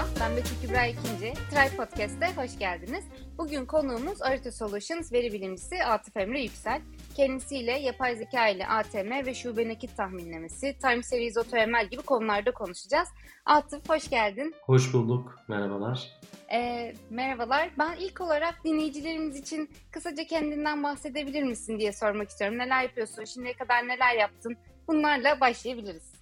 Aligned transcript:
Merhaba, 0.00 0.20
ben 0.20 0.36
Betül 0.36 0.56
Kübra 0.62 0.86
İkinci. 0.86 1.32
Try 1.50 1.76
Podcast'te 1.76 2.32
hoş 2.36 2.58
geldiniz. 2.58 3.04
Bugün 3.38 3.66
konuğumuz 3.66 4.22
Arito 4.22 4.50
Solutions 4.50 5.12
veri 5.12 5.32
bilimcisi 5.32 5.84
Atıf 5.84 6.16
Emre 6.16 6.42
Yüksel. 6.42 6.82
Kendisiyle 7.16 7.72
yapay 7.72 8.16
zeka 8.16 8.48
ile 8.48 8.66
ATM 8.66 9.26
ve 9.26 9.34
şube 9.34 9.68
nakit 9.68 9.96
tahminlemesi, 9.96 10.78
time 10.82 11.02
series 11.02 11.36
AutoML 11.36 11.88
gibi 11.90 12.02
konularda 12.02 12.50
konuşacağız. 12.50 13.08
Atıf 13.44 13.88
hoş 13.88 14.10
geldin. 14.10 14.54
Hoş 14.62 14.92
bulduk, 14.92 15.38
merhabalar. 15.48 16.08
E, 16.52 16.92
merhabalar. 17.10 17.70
Ben 17.78 17.96
ilk 17.96 18.20
olarak 18.20 18.64
dinleyicilerimiz 18.64 19.36
için 19.36 19.70
kısaca 19.90 20.24
kendinden 20.24 20.82
bahsedebilir 20.82 21.42
misin 21.42 21.78
diye 21.78 21.92
sormak 21.92 22.28
istiyorum. 22.28 22.58
Neler 22.58 22.82
yapıyorsun, 22.82 23.24
şimdiye 23.24 23.54
kadar 23.54 23.88
neler 23.88 24.16
yaptın? 24.16 24.56
Bunlarla 24.88 25.40
başlayabiliriz. 25.40 26.12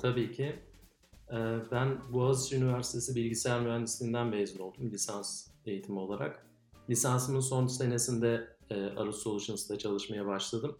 Tabii 0.00 0.32
ki. 0.32 0.56
Ee, 1.32 1.58
ben 1.70 2.12
Boğaziçi 2.12 2.56
Üniversitesi 2.56 3.14
Bilgisayar 3.14 3.60
Mühendisliğinden 3.60 4.26
mezun 4.26 4.60
oldum 4.60 4.90
lisans 4.90 5.48
eğitimi 5.66 5.98
olarak. 5.98 6.46
Lisansımın 6.90 7.40
son 7.40 7.66
senesinde 7.66 8.56
e, 8.70 8.84
Arus 8.84 9.22
Solutions'ta 9.22 9.78
çalışmaya 9.78 10.26
başladım. 10.26 10.78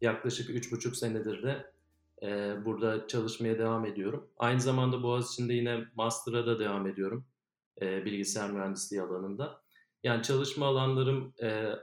Yaklaşık 0.00 0.50
3,5 0.50 0.94
senedir 0.94 1.42
de 1.42 1.72
e, 2.22 2.56
burada 2.64 3.06
çalışmaya 3.06 3.58
devam 3.58 3.86
ediyorum. 3.86 4.28
Aynı 4.38 4.60
zamanda 4.60 5.02
Boğaziçi'nde 5.02 5.54
yine 5.54 5.84
Master'a 5.94 6.46
da 6.46 6.58
devam 6.58 6.86
ediyorum 6.86 7.26
e, 7.80 8.04
bilgisayar 8.04 8.50
mühendisliği 8.50 9.02
alanında. 9.02 9.62
Yani 10.04 10.22
çalışma 10.22 10.66
alanlarım 10.66 11.34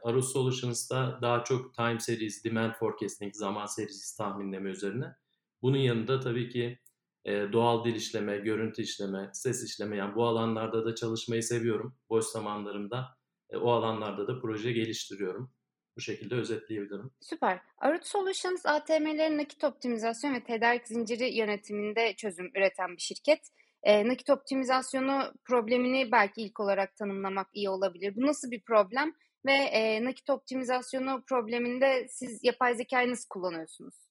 Arus 0.03 0.33
Solutions'ta 0.33 1.19
daha 1.21 1.43
çok 1.43 1.73
time 1.73 1.99
series, 1.99 2.43
demand 2.43 2.73
forecasting, 2.73 3.35
zaman 3.35 3.65
serisi 3.65 4.17
tahminleme 4.17 4.69
üzerine. 4.69 5.15
Bunun 5.61 5.77
yanında 5.77 6.19
tabii 6.19 6.49
ki 6.49 6.79
doğal 7.25 7.85
dil 7.85 7.95
işleme, 7.95 8.37
görüntü 8.37 8.81
işleme, 8.81 9.29
ses 9.33 9.63
işleme 9.63 9.97
yani 9.97 10.15
bu 10.15 10.25
alanlarda 10.25 10.85
da 10.85 10.95
çalışmayı 10.95 11.43
seviyorum. 11.43 11.95
Boş 12.09 12.25
zamanlarımda 12.25 13.05
o 13.53 13.71
alanlarda 13.71 14.27
da 14.27 14.39
proje 14.39 14.71
geliştiriyorum. 14.71 15.51
Bu 15.95 16.01
şekilde 16.01 16.35
özetleyebilirim. 16.35 17.11
Süper. 17.21 17.59
Arut 17.77 18.05
Solutions 18.05 18.65
ATM'lerin 18.65 19.37
nakit 19.37 19.63
optimizasyon 19.63 20.33
ve 20.33 20.43
tedarik 20.43 20.87
zinciri 20.87 21.37
yönetiminde 21.37 22.15
çözüm 22.15 22.51
üreten 22.55 22.95
bir 22.95 23.01
şirket. 23.01 23.39
E, 23.83 24.07
nakit 24.07 24.29
optimizasyonu 24.29 25.33
problemini 25.45 26.11
belki 26.11 26.41
ilk 26.41 26.59
olarak 26.59 26.95
tanımlamak 26.95 27.47
iyi 27.53 27.69
olabilir. 27.69 28.15
Bu 28.15 28.27
nasıl 28.27 28.51
bir 28.51 28.61
problem 28.61 29.13
ve 29.45 29.53
e, 29.53 30.05
nakit 30.05 30.29
optimizasyonu 30.29 31.23
probleminde 31.27 32.07
siz 32.09 32.43
yapay 32.43 32.75
zekayı 32.75 33.11
nasıl 33.11 33.27
kullanıyorsunuz? 33.29 34.08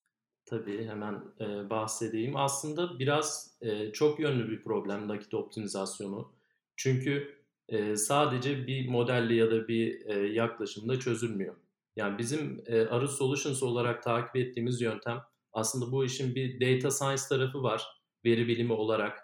Tabii 0.50 0.86
hemen 0.86 1.22
e, 1.41 1.70
bahsedeyim. 1.70 2.36
Aslında 2.36 2.98
biraz 2.98 3.56
e, 3.60 3.92
çok 3.92 4.20
yönlü 4.20 4.50
bir 4.50 4.62
problem 4.62 5.08
nakit 5.08 5.34
optimizasyonu. 5.34 6.32
Çünkü 6.77 7.38
e, 7.68 7.96
sadece 7.96 8.66
bir 8.66 8.88
modelle 8.88 9.34
ya 9.34 9.50
da 9.50 9.69
bir 9.69 10.06
e, 10.06 10.32
yaklaşımda 10.32 11.00
çözülmüyor. 11.00 11.56
Yani 11.96 12.19
bizim 12.19 12.62
e, 12.66 12.80
Arus 12.80 13.19
Solutions 13.19 13.62
olarak 13.62 14.02
takip 14.02 14.36
ettiğimiz 14.36 14.80
yöntem 14.80 15.20
aslında 15.52 15.92
bu 15.92 16.04
işin 16.04 16.34
bir 16.34 16.60
data 16.60 16.91
science 16.91 17.22
tarafı 17.28 17.62
var. 17.62 17.86
Veri 18.24 18.48
bilimi 18.48 18.72
olarak 18.72 19.19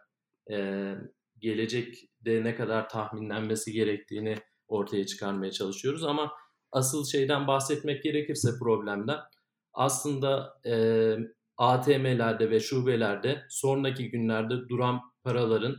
e, 0.50 0.94
gelecekte 1.38 2.44
ne 2.44 2.54
kadar 2.56 2.88
tahminlenmesi 2.88 3.72
gerektiğini 3.72 4.36
ortaya 4.68 5.06
çıkarmaya 5.06 5.52
çalışıyoruz. 5.52 6.04
Ama 6.04 6.32
asıl 6.72 7.04
şeyden 7.04 7.46
bahsetmek 7.46 8.02
gerekirse 8.02 8.48
problemden 8.58 9.18
aslında 9.74 10.60
e, 10.66 10.74
ATM'lerde 11.56 12.50
ve 12.50 12.60
şubelerde 12.60 13.42
sonraki 13.48 14.10
günlerde 14.10 14.68
duran 14.68 15.00
paraların 15.24 15.76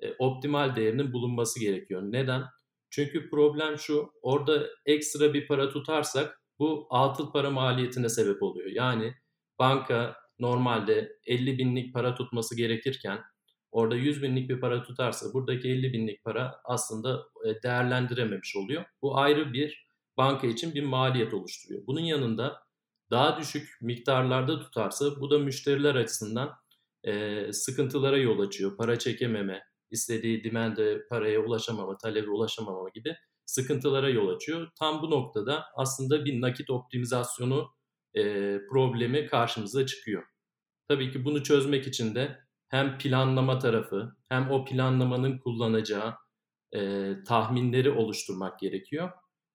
e, 0.00 0.12
optimal 0.18 0.76
değerinin 0.76 1.12
bulunması 1.12 1.60
gerekiyor. 1.60 2.02
Neden? 2.04 2.42
Çünkü 2.90 3.30
problem 3.30 3.78
şu, 3.78 4.10
orada 4.22 4.66
ekstra 4.86 5.34
bir 5.34 5.46
para 5.46 5.70
tutarsak 5.70 6.40
bu 6.58 6.86
atıl 6.90 7.32
para 7.32 7.50
maliyetine 7.50 8.08
sebep 8.08 8.42
oluyor. 8.42 8.70
Yani 8.70 9.14
banka 9.58 10.16
normalde 10.38 11.18
50 11.26 11.58
binlik 11.58 11.94
para 11.94 12.14
tutması 12.14 12.56
gerekirken 12.56 13.20
orada 13.70 13.96
100 13.96 14.22
binlik 14.22 14.50
bir 14.50 14.60
para 14.60 14.82
tutarsa 14.82 15.32
buradaki 15.34 15.68
50 15.68 15.92
binlik 15.92 16.24
para 16.24 16.60
aslında 16.64 17.22
değerlendirememiş 17.62 18.56
oluyor. 18.56 18.84
Bu 19.02 19.18
ayrı 19.18 19.52
bir 19.52 19.86
banka 20.16 20.46
için 20.46 20.74
bir 20.74 20.82
maliyet 20.82 21.34
oluşturuyor. 21.34 21.86
Bunun 21.86 22.00
yanında 22.00 22.65
daha 23.10 23.38
düşük 23.38 23.68
miktarlarda 23.80 24.60
tutarsa 24.60 25.20
bu 25.20 25.30
da 25.30 25.38
müşteriler 25.38 25.94
açısından 25.94 26.50
e, 27.04 27.52
sıkıntılara 27.52 28.18
yol 28.18 28.40
açıyor. 28.40 28.76
Para 28.76 28.98
çekememe, 28.98 29.62
istediği 29.90 30.44
demande 30.44 31.02
paraya 31.10 31.40
ulaşamama, 31.40 31.96
talebe 31.96 32.30
ulaşamama 32.30 32.88
gibi 32.94 33.16
sıkıntılara 33.46 34.08
yol 34.08 34.28
açıyor. 34.28 34.68
Tam 34.78 35.02
bu 35.02 35.10
noktada 35.10 35.64
aslında 35.76 36.24
bir 36.24 36.40
nakit 36.40 36.70
optimizasyonu 36.70 37.68
e, 38.14 38.22
problemi 38.70 39.26
karşımıza 39.26 39.86
çıkıyor. 39.86 40.22
Tabii 40.88 41.12
ki 41.12 41.24
bunu 41.24 41.42
çözmek 41.42 41.86
için 41.86 42.14
de 42.14 42.38
hem 42.68 42.98
planlama 42.98 43.58
tarafı 43.58 44.16
hem 44.28 44.50
o 44.50 44.64
planlamanın 44.64 45.38
kullanacağı 45.38 46.14
e, 46.74 47.12
tahminleri 47.26 47.90
oluşturmak 47.90 48.58
gerekiyor. 48.58 49.10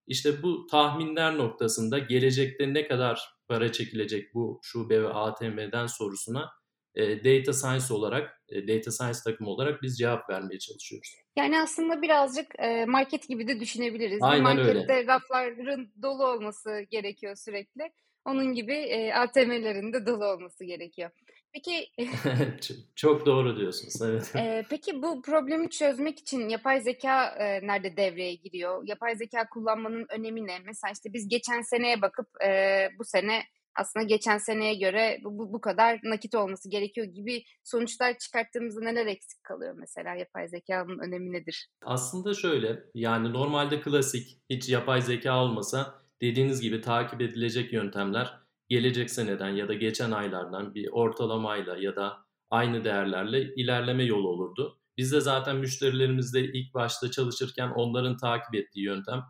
İşte 0.08 0.44
bu 0.44 0.68
tahminler 0.72 1.38
noktasında 1.38 2.00
gelecekte 2.00 2.74
ne 2.74 2.88
kadar 2.88 3.22
para 3.52 3.72
çekilecek 3.72 4.34
bu 4.34 4.60
şube 4.64 5.04
ve 5.04 5.08
ATM'den 5.08 5.88
sorusuna 5.88 6.50
e, 6.96 7.24
data 7.24 7.54
science 7.54 7.94
olarak, 7.94 8.42
e, 8.50 8.68
data 8.68 8.92
science 8.92 9.20
takımı 9.26 9.50
olarak 9.50 9.82
biz 9.82 9.98
cevap 9.98 10.30
vermeye 10.30 10.60
çalışıyoruz. 10.60 11.16
Yani 11.36 11.62
aslında 11.62 12.02
birazcık 12.02 12.48
e, 12.60 12.86
market 12.86 13.28
gibi 13.28 13.48
de 13.48 13.60
düşünebiliriz. 13.60 14.20
Aynen 14.22 14.44
Markette 14.44 14.94
öyle. 14.94 15.08
rafların 15.08 15.92
dolu 16.02 16.26
olması 16.28 16.86
gerekiyor 16.90 17.36
sürekli. 17.36 17.92
Onun 18.26 18.54
gibi 18.54 18.74
e, 18.74 19.14
ATM'lerin 19.14 19.94
de 19.94 20.06
dolu 20.06 20.26
olması 20.26 20.66
gerekiyor. 20.66 21.12
Peki 21.54 21.88
çok 22.96 23.26
doğru 23.26 23.58
diyorsunuz. 23.58 24.02
Evet. 24.02 24.36
E, 24.36 24.66
peki 24.70 25.02
bu 25.02 25.22
problemi 25.22 25.70
çözmek 25.70 26.20
için 26.20 26.50
yapay 26.50 26.82
zeka 26.82 27.26
e, 27.26 27.68
nerede 27.68 27.98
devreye 27.98 28.36
giriyor? 28.36 28.84
Yapay 28.86 29.16
zeka 29.16 29.50
kullanmanın 29.50 30.06
önemi 30.10 30.48
ne? 30.48 30.60
Mesela 30.60 30.92
işte 30.92 31.14
biz 31.14 31.28
geçen 31.28 31.62
seneye 31.62 32.02
bakıp 32.02 32.28
e, 32.46 32.90
bu 33.00 33.04
sene 33.06 33.44
aslında 33.76 34.06
geçen 34.06 34.38
seneye 34.38 34.76
göre 34.76 35.20
bu, 35.24 35.54
bu 35.54 35.62
kadar 35.62 36.00
nakit 36.04 36.36
olması 36.36 36.70
gerekiyor 36.70 37.08
gibi 37.08 37.44
sonuçlar 37.64 38.18
çıkarttığımızda 38.18 38.82
neler 38.82 39.06
eksik 39.06 39.44
kalıyor 39.44 39.76
mesela 39.78 40.16
yapay 40.16 40.48
zekanın 40.48 41.00
önemi 41.00 41.32
nedir? 41.32 41.68
Aslında 41.82 42.34
şöyle 42.34 42.84
yani 42.94 43.34
normalde 43.34 43.82
klasik 43.82 44.42
hiç 44.50 44.70
yapay 44.70 45.02
zeka 45.02 45.44
olmasa 45.44 46.02
dediğiniz 46.22 46.62
gibi 46.62 46.82
takip 46.82 47.22
edilecek 47.22 47.74
yöntemler 47.74 48.42
gelecek 48.72 49.10
seneden 49.10 49.50
ya 49.50 49.68
da 49.68 49.74
geçen 49.74 50.12
aylardan 50.12 50.76
bir 50.76 50.88
ortalamayla 50.92 51.78
ya 51.78 51.96
da 51.96 52.18
aynı 52.50 52.84
değerlerle 52.84 53.56
ilerleme 53.56 54.04
yolu 54.04 54.28
olurdu. 54.28 54.80
Biz 54.98 55.12
de 55.12 55.22
zaten 55.22 55.56
müşterilerimizle 55.56 56.42
ilk 56.42 56.74
başta 56.74 57.12
çalışırken 57.12 57.70
onların 57.70 58.18
takip 58.18 58.56
ettiği 58.56 58.86
yöntem 58.86 59.24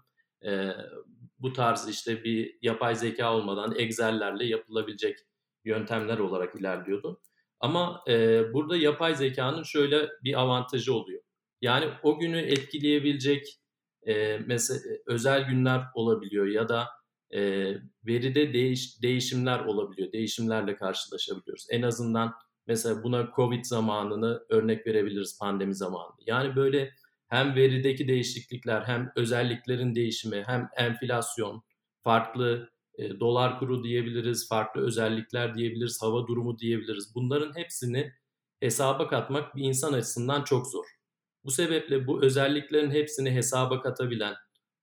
e, 0.46 0.72
bu 1.40 1.54
tarz 1.54 1.90
işte 1.90 2.24
bir 2.24 2.58
yapay 2.62 2.96
zeka 2.96 3.36
olmadan 3.36 3.76
Excel'lerle 3.78 4.46
yapılabilecek 4.46 5.18
yöntemler 5.66 6.18
olarak 6.18 6.56
ilerliyordu. 6.56 7.22
Ama 7.60 8.04
e, 8.08 8.44
burada 8.54 8.78
yapay 8.78 9.16
zekanın 9.16 9.64
şöyle 9.64 10.10
bir 10.24 10.40
avantajı 10.40 10.94
oluyor. 10.94 11.22
Yani 11.62 11.86
o 12.04 12.20
günü 12.20 12.38
etkileyebilecek 12.38 13.48
e, 14.08 14.40
mesela 14.46 14.80
özel 15.06 15.44
günler 15.44 15.82
olabiliyor 15.96 16.46
ya 16.46 16.70
da 16.70 16.88
e, 17.34 17.74
veride 18.08 18.54
değiş, 18.54 19.02
değişimler 19.02 19.60
olabiliyor. 19.60 20.12
Değişimlerle 20.12 20.76
karşılaşabiliyoruz. 20.76 21.68
En 21.70 21.82
azından 21.82 22.34
mesela 22.68 23.04
buna 23.04 23.30
Covid 23.36 23.66
zamanını 23.66 24.46
örnek 24.50 24.88
verebiliriz 24.88 25.40
pandemi 25.40 25.76
zamanı. 25.76 26.12
Yani 26.28 26.56
böyle 26.56 26.92
hem 27.28 27.56
verideki 27.56 28.08
değişiklikler 28.08 28.82
hem 28.82 29.12
özelliklerin 29.16 29.96
değişimi 29.96 30.44
hem 30.48 30.70
enflasyon, 30.78 31.64
farklı 32.04 32.70
e, 32.98 33.20
dolar 33.20 33.60
kuru 33.60 33.84
diyebiliriz, 33.84 34.50
farklı 34.50 34.82
özellikler 34.82 35.56
diyebiliriz, 35.56 36.02
hava 36.02 36.28
durumu 36.28 36.60
diyebiliriz. 36.60 37.16
Bunların 37.16 37.58
hepsini 37.58 38.12
hesaba 38.60 39.08
katmak 39.08 39.56
bir 39.56 39.64
insan 39.64 39.94
açısından 39.94 40.44
çok 40.44 40.68
zor. 40.68 40.86
Bu 41.44 41.52
sebeple 41.52 42.08
bu 42.08 42.24
özelliklerin 42.24 42.92
hepsini 42.92 43.32
hesaba 43.32 43.82
katabilen 43.82 44.36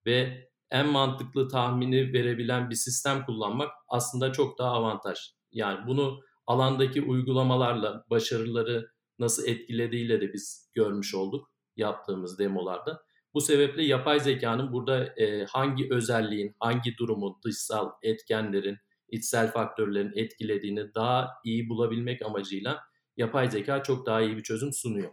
ve 0.07 0.49
en 0.71 0.87
mantıklı 0.87 1.49
tahmini 1.49 2.13
verebilen 2.13 2.71
bir 2.71 2.75
sistem 2.75 3.25
kullanmak 3.25 3.71
aslında 3.89 4.33
çok 4.33 4.59
daha 4.59 4.71
avantaj. 4.71 5.19
Yani 5.53 5.87
bunu 5.87 6.21
alandaki 6.47 7.03
uygulamalarla 7.03 8.05
başarıları 8.11 8.91
nasıl 9.19 9.47
etkilediğiyle 9.47 10.21
de 10.21 10.33
biz 10.33 10.71
görmüş 10.75 11.15
olduk 11.15 11.51
yaptığımız 11.77 12.39
demolarda. 12.39 13.03
Bu 13.35 13.41
sebeple 13.41 13.85
yapay 13.85 14.21
zekanın 14.21 14.73
burada 14.73 15.05
e, 15.05 15.45
hangi 15.45 15.89
özelliğin, 15.91 16.57
hangi 16.61 16.97
durumun, 16.97 17.37
dışsal 17.45 17.91
etkenlerin, 18.03 18.77
içsel 19.09 19.53
faktörlerin 19.53 20.13
etkilediğini 20.17 20.95
daha 20.95 21.29
iyi 21.45 21.69
bulabilmek 21.69 22.23
amacıyla 22.23 22.81
yapay 23.17 23.51
zeka 23.51 23.83
çok 23.83 24.07
daha 24.07 24.21
iyi 24.21 24.37
bir 24.37 24.43
çözüm 24.43 24.73
sunuyor. 24.73 25.11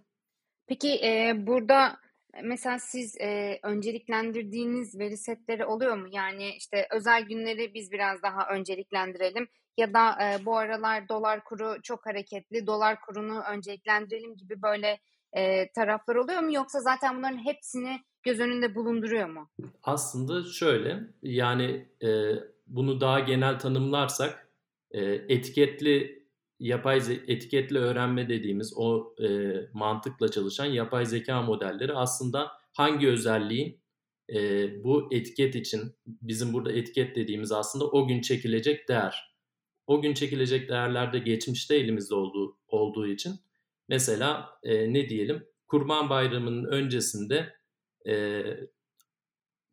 Peki 0.68 0.90
e, 1.04 1.34
burada 1.38 1.98
mesela 2.44 2.80
siz 2.80 3.18
e, 3.22 3.60
önceliklendirdiğiniz 3.64 5.00
veri 5.00 5.18
setleri 5.18 5.66
oluyor 5.66 5.98
mu? 5.98 6.08
Yani 6.12 6.50
işte 6.58 6.88
özel 6.92 7.24
günleri 7.24 7.74
biz 7.74 7.92
biraz 7.92 8.24
daha 8.24 8.48
önceliklendirelim 8.50 9.48
ya 9.78 9.94
da 9.94 10.10
e, 10.24 10.46
bu 10.46 10.58
aralar 10.58 11.10
dolar 11.10 11.44
kuru 11.44 11.82
çok 11.84 12.06
hareketli, 12.06 12.68
dolar 12.68 13.02
kurunu 13.02 13.42
önceliklendirelim 13.42 14.36
gibi 14.36 14.62
böyle 14.62 15.00
e, 15.34 15.72
taraflar 15.72 16.16
oluyor 16.16 16.40
mu? 16.40 16.54
Yoksa 16.54 16.80
zaten 16.80 17.18
bunların 17.18 17.46
hepsini 17.46 18.00
göz 18.24 18.40
önünde 18.40 18.76
bulunduruyor 18.76 19.30
mu? 19.30 19.50
Aslında 19.84 20.44
şöyle 20.44 21.00
yani 21.22 21.88
e, 22.04 22.10
bunu 22.68 23.02
daha 23.02 23.20
genel 23.20 23.60
tanımlarsak 23.60 24.50
e, 24.92 25.02
etiketli 25.06 26.25
yapay 26.60 26.98
etiketli 27.28 27.80
öğrenme 27.80 28.30
dediğimiz 28.30 28.74
o 28.76 29.16
e, 29.24 29.54
mantıkla 29.74 30.32
çalışan 30.32 30.66
yapay 30.66 31.06
zeka 31.06 31.42
modelleri 31.42 31.94
aslında 31.94 32.52
hangi 32.74 33.08
özelliğin 33.08 33.80
e, 34.34 34.70
bu 34.84 35.10
etiket 35.12 35.56
için 35.56 35.96
bizim 36.08 36.54
burada 36.54 36.72
etiket 36.72 37.16
dediğimiz 37.16 37.52
aslında 37.52 37.86
o 37.86 38.08
gün 38.08 38.22
çekilecek 38.22 38.90
değer. 38.90 39.36
O 39.88 40.02
gün 40.02 40.14
çekilecek 40.14 40.70
değerlerde 40.70 41.20
geçmişte 41.20 41.76
elimizde 41.76 42.16
olduğu 42.16 42.58
olduğu 42.68 43.08
için 43.08 43.36
mesela 43.88 44.50
e, 44.64 44.94
ne 44.94 45.10
diyelim 45.10 45.48
Kurban 45.68 46.10
Bayramı'nın 46.10 46.66
öncesinde 46.66 47.54
e, 48.08 48.44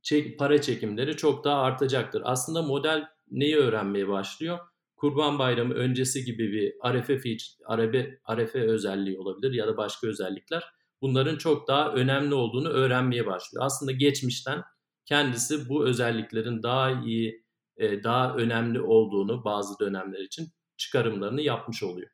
çek, 0.03 0.39
para 0.39 0.61
çekimleri 0.61 1.17
çok 1.17 1.45
daha 1.45 1.63
artacaktır. 1.63 2.23
Aslında 2.25 2.63
model 2.63 3.09
neyi 3.31 3.57
öğrenmeye 3.57 4.09
başlıyor? 4.09 4.59
Kurban 5.03 5.39
Bayramı 5.39 5.75
öncesi 5.75 6.25
gibi 6.25 6.53
bir 6.53 6.75
arefe 6.81 7.21
arefe, 7.67 8.21
arefe 8.25 8.61
özelliği 8.61 9.19
olabilir 9.19 9.53
ya 9.53 9.67
da 9.67 9.77
başka 9.77 10.07
özellikler. 10.07 10.65
Bunların 11.01 11.39
çok 11.39 11.69
daha 11.69 11.93
önemli 11.93 12.35
olduğunu 12.35 12.69
öğrenmeye 12.69 13.27
başlıyor. 13.27 13.65
Aslında 13.65 13.93
geçmişten 13.93 14.63
kendisi 15.05 15.69
bu 15.69 15.87
özelliklerin 15.87 16.63
daha 16.63 16.91
iyi, 16.91 17.45
e, 17.77 18.05
daha 18.05 18.35
önemli 18.35 18.81
olduğunu 18.81 19.45
bazı 19.45 19.79
dönemler 19.79 20.19
için 20.19 20.49
çıkarımlarını 20.77 21.43
yapmış 21.43 21.83
oluyor. 21.83 22.11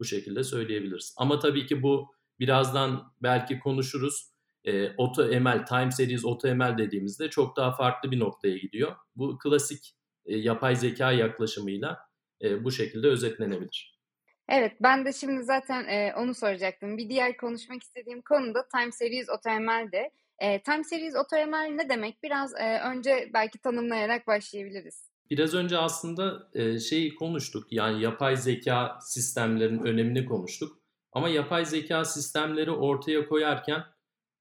Bu 0.00 0.04
şekilde 0.04 0.44
söyleyebiliriz. 0.44 1.14
Ama 1.18 1.38
tabii 1.38 1.66
ki 1.66 1.82
bu 1.82 2.08
birazdan 2.40 3.12
belki 3.22 3.58
konuşuruz. 3.58 4.32
E, 4.64 4.96
AutoML, 4.96 5.66
Time 5.66 5.90
Series 5.90 6.24
AutoML 6.24 6.78
dediğimizde 6.78 7.30
çok 7.30 7.56
daha 7.56 7.72
farklı 7.76 8.10
bir 8.10 8.20
noktaya 8.20 8.56
gidiyor. 8.56 8.96
Bu 9.16 9.38
klasik 9.38 9.96
e, 10.24 10.36
yapay 10.36 10.76
zeka 10.76 11.12
yaklaşımıyla 11.12 12.11
bu 12.64 12.70
şekilde 12.70 13.06
özetlenebilir. 13.06 13.98
Evet 14.48 14.72
ben 14.80 15.04
de 15.04 15.12
şimdi 15.12 15.42
zaten 15.42 15.84
e, 15.84 16.14
onu 16.16 16.34
soracaktım. 16.34 16.98
Bir 16.98 17.08
diğer 17.08 17.36
konuşmak 17.36 17.82
istediğim 17.82 18.22
konu 18.22 18.54
da 18.54 18.68
Time 18.68 18.92
Series 18.92 19.28
AutoML'de. 19.28 20.10
E, 20.38 20.62
Time 20.62 20.84
Series 20.84 21.16
AutoML 21.16 21.74
ne 21.74 21.88
demek? 21.88 22.22
Biraz 22.22 22.54
e, 22.54 22.80
önce 22.80 23.30
belki 23.34 23.58
tanımlayarak 23.58 24.26
başlayabiliriz. 24.26 25.12
Biraz 25.30 25.54
önce 25.54 25.78
aslında 25.78 26.50
e, 26.54 26.78
şeyi 26.78 27.14
konuştuk. 27.14 27.66
Yani 27.70 28.02
yapay 28.02 28.36
zeka 28.36 28.98
sistemlerinin 29.00 29.84
önemini 29.84 30.24
konuştuk. 30.24 30.78
Ama 31.12 31.28
yapay 31.28 31.64
zeka 31.64 32.04
sistemleri 32.04 32.70
ortaya 32.70 33.28
koyarken 33.28 33.84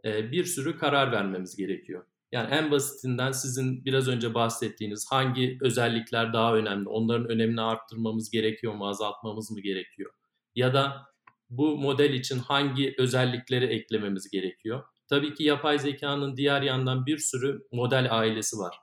e, 0.06 0.32
bir 0.32 0.46
sürü 0.46 0.78
karar 0.78 1.12
vermemiz 1.12 1.56
gerekiyor. 1.56 2.06
Yani 2.32 2.54
en 2.54 2.72
basitinden 2.72 3.32
sizin 3.32 3.86
biraz 3.86 4.08
önce 4.08 4.34
bahsettiğiniz 4.34 5.06
hangi 5.10 5.58
özellikler 5.62 6.34
daha 6.34 6.56
önemli, 6.56 6.90
onların 6.90 7.30
önemini 7.30 7.62
arttırmamız 7.62 8.30
gerekiyor 8.32 8.74
mu, 8.74 8.88
azaltmamız 8.88 9.52
mı 9.52 9.62
gerekiyor? 9.62 10.12
Ya 10.56 10.74
da 10.74 11.06
bu 11.50 11.78
model 11.78 12.14
için 12.14 12.40
hangi 12.40 12.96
özellikleri 12.98 13.66
eklememiz 13.66 14.30
gerekiyor? 14.30 14.84
Tabii 15.10 15.34
ki 15.34 15.44
yapay 15.44 15.80
zekanın 15.80 16.38
diğer 16.38 16.62
yandan 16.62 17.06
bir 17.06 17.18
sürü 17.18 17.60
model 17.72 18.08
ailesi 18.12 18.58
var. 18.58 18.76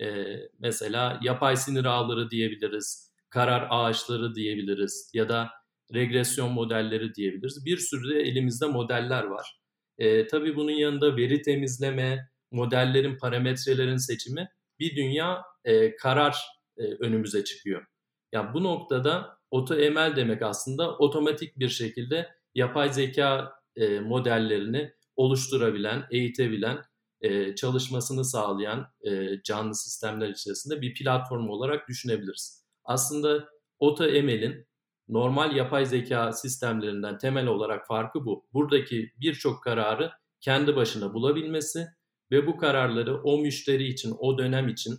Ee, 0.00 0.24
mesela 0.58 1.20
yapay 1.22 1.56
sinir 1.56 1.84
ağları 1.84 2.30
diyebiliriz, 2.30 3.12
karar 3.30 3.66
ağaçları 3.70 4.34
diyebiliriz 4.34 5.10
ya 5.14 5.28
da 5.28 5.50
regresyon 5.94 6.52
modelleri 6.52 7.14
diyebiliriz. 7.14 7.64
Bir 7.64 7.76
sürü 7.76 8.14
de 8.14 8.20
elimizde 8.20 8.66
modeller 8.66 9.24
var. 9.24 9.60
Ee, 9.98 10.26
tabii 10.26 10.56
bunun 10.56 10.70
yanında 10.70 11.16
veri 11.16 11.42
temizleme, 11.42 12.28
modellerin, 12.50 13.18
parametrelerin 13.18 13.96
seçimi 13.96 14.48
bir 14.78 14.96
dünya 14.96 15.42
e, 15.64 15.96
karar 15.96 16.38
e, 16.76 16.82
önümüze 16.82 17.44
çıkıyor. 17.44 17.86
Yani 18.32 18.54
bu 18.54 18.64
noktada 18.64 19.38
AutoML 19.52 20.16
demek 20.16 20.42
aslında 20.42 20.98
otomatik 20.98 21.58
bir 21.58 21.68
şekilde 21.68 22.28
yapay 22.54 22.92
zeka 22.92 23.52
e, 23.76 24.00
modellerini 24.00 24.92
oluşturabilen, 25.16 26.04
eğitebilen, 26.10 26.78
e, 27.20 27.54
çalışmasını 27.54 28.24
sağlayan 28.24 28.86
e, 29.06 29.42
canlı 29.42 29.74
sistemler 29.74 30.28
içerisinde 30.28 30.80
bir 30.80 30.94
platform 30.94 31.48
olarak 31.48 31.88
düşünebiliriz. 31.88 32.64
Aslında 32.84 33.48
AutoML'in 33.80 34.66
normal 35.08 35.56
yapay 35.56 35.86
zeka 35.86 36.32
sistemlerinden 36.32 37.18
temel 37.18 37.46
olarak 37.46 37.86
farkı 37.86 38.24
bu. 38.24 38.46
Buradaki 38.52 39.12
birçok 39.20 39.62
kararı 39.62 40.10
kendi 40.40 40.76
başına 40.76 41.14
bulabilmesi 41.14 41.86
ve 42.30 42.46
bu 42.46 42.56
kararları 42.56 43.22
o 43.22 43.38
müşteri 43.38 43.84
için, 43.84 44.14
o 44.18 44.38
dönem 44.38 44.68
için 44.68 44.94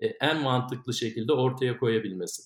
e, 0.00 0.06
en 0.06 0.42
mantıklı 0.42 0.94
şekilde 0.94 1.32
ortaya 1.32 1.78
koyabilmesi. 1.78 2.42